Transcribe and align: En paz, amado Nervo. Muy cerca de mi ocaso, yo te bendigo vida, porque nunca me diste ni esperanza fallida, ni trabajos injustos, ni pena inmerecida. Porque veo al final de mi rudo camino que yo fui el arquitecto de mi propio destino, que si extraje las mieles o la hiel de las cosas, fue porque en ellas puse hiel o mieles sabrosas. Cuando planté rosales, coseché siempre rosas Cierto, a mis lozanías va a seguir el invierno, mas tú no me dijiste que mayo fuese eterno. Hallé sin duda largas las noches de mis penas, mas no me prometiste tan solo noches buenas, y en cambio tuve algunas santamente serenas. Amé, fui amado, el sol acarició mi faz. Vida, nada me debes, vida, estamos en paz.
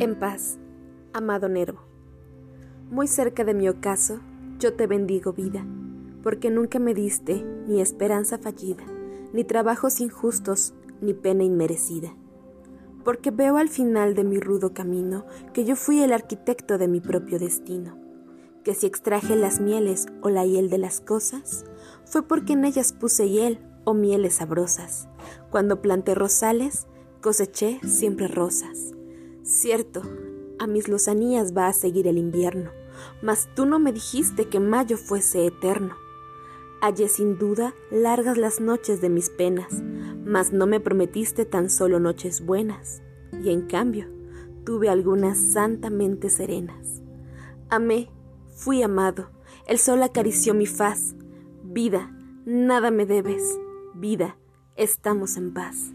En 0.00 0.14
paz, 0.14 0.58
amado 1.12 1.48
Nervo. 1.48 1.80
Muy 2.88 3.08
cerca 3.08 3.42
de 3.42 3.52
mi 3.52 3.68
ocaso, 3.68 4.20
yo 4.60 4.74
te 4.74 4.86
bendigo 4.86 5.32
vida, 5.32 5.66
porque 6.22 6.50
nunca 6.50 6.78
me 6.78 6.94
diste 6.94 7.44
ni 7.66 7.80
esperanza 7.80 8.38
fallida, 8.38 8.84
ni 9.32 9.42
trabajos 9.42 10.00
injustos, 10.00 10.72
ni 11.00 11.14
pena 11.14 11.42
inmerecida. 11.42 12.14
Porque 13.02 13.32
veo 13.32 13.56
al 13.56 13.68
final 13.68 14.14
de 14.14 14.22
mi 14.22 14.38
rudo 14.38 14.72
camino 14.72 15.26
que 15.52 15.64
yo 15.64 15.74
fui 15.74 16.00
el 16.00 16.12
arquitecto 16.12 16.78
de 16.78 16.86
mi 16.86 17.00
propio 17.00 17.40
destino, 17.40 17.98
que 18.62 18.74
si 18.74 18.86
extraje 18.86 19.34
las 19.34 19.60
mieles 19.60 20.06
o 20.22 20.28
la 20.28 20.46
hiel 20.46 20.70
de 20.70 20.78
las 20.78 21.00
cosas, 21.00 21.64
fue 22.04 22.22
porque 22.22 22.52
en 22.52 22.64
ellas 22.64 22.92
puse 22.92 23.28
hiel 23.28 23.58
o 23.82 23.94
mieles 23.94 24.34
sabrosas. 24.34 25.08
Cuando 25.50 25.82
planté 25.82 26.14
rosales, 26.14 26.86
coseché 27.20 27.80
siempre 27.82 28.28
rosas 28.28 28.94
Cierto, 29.48 30.02
a 30.58 30.66
mis 30.66 30.88
lozanías 30.88 31.56
va 31.56 31.68
a 31.68 31.72
seguir 31.72 32.06
el 32.06 32.18
invierno, 32.18 32.70
mas 33.22 33.48
tú 33.54 33.64
no 33.64 33.78
me 33.78 33.94
dijiste 33.94 34.46
que 34.46 34.60
mayo 34.60 34.98
fuese 34.98 35.46
eterno. 35.46 35.96
Hallé 36.82 37.08
sin 37.08 37.38
duda 37.38 37.74
largas 37.90 38.36
las 38.36 38.60
noches 38.60 39.00
de 39.00 39.08
mis 39.08 39.30
penas, 39.30 39.82
mas 40.22 40.52
no 40.52 40.66
me 40.66 40.80
prometiste 40.80 41.46
tan 41.46 41.70
solo 41.70 41.98
noches 41.98 42.44
buenas, 42.44 43.00
y 43.42 43.48
en 43.48 43.62
cambio 43.62 44.06
tuve 44.66 44.90
algunas 44.90 45.38
santamente 45.38 46.28
serenas. 46.28 47.00
Amé, 47.70 48.10
fui 48.54 48.82
amado, 48.82 49.30
el 49.66 49.78
sol 49.78 50.02
acarició 50.02 50.52
mi 50.52 50.66
faz. 50.66 51.14
Vida, 51.64 52.14
nada 52.44 52.90
me 52.90 53.06
debes, 53.06 53.58
vida, 53.94 54.36
estamos 54.76 55.38
en 55.38 55.54
paz. 55.54 55.90